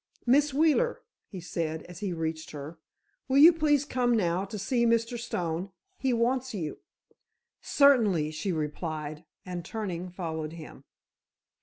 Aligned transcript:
"Miss 0.25 0.51
Wheeler," 0.51 1.03
he 1.27 1.39
said, 1.39 1.83
as 1.83 1.99
he 1.99 2.11
reached 2.11 2.49
her, 2.49 2.79
"will 3.27 3.37
you 3.37 3.53
please 3.53 3.85
come 3.85 4.17
now 4.17 4.45
to 4.45 4.57
see 4.57 4.83
Mr. 4.83 5.15
Stone? 5.15 5.69
He 5.99 6.11
wants 6.11 6.55
you." 6.55 6.79
"Certainly," 7.61 8.31
she 8.31 8.51
replied, 8.51 9.25
and 9.45 9.63
turning, 9.63 10.09
followed 10.09 10.53
him. 10.53 10.85